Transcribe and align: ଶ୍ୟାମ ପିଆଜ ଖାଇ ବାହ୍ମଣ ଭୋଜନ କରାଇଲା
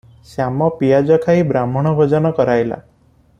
ଶ୍ୟାମ 0.27 0.69
ପିଆଜ 0.79 1.19
ଖାଇ 1.25 1.45
ବାହ୍ମଣ 1.51 1.91
ଭୋଜନ 2.01 2.33
କରାଇଲା 2.41 2.81